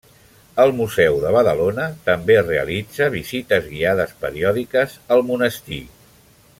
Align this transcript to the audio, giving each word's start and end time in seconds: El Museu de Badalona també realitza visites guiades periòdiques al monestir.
El 0.61 0.71
Museu 0.77 1.17
de 1.25 1.33
Badalona 1.35 1.85
també 2.07 2.37
realitza 2.47 3.11
visites 3.17 3.69
guiades 3.75 4.15
periòdiques 4.25 4.97
al 5.17 5.23
monestir. 5.33 5.83